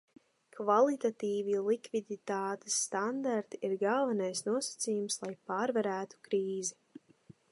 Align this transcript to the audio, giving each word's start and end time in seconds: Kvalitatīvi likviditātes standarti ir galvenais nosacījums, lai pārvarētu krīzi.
Kvalitatīvi 0.59 1.57
likviditātes 1.65 2.77
standarti 2.87 3.61
ir 3.69 3.77
galvenais 3.85 4.43
nosacījums, 4.49 5.21
lai 5.27 5.31
pārvarētu 5.51 6.21
krīzi. 6.29 6.79